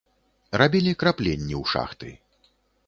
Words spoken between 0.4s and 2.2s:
Рабілі крапленні ў шахты.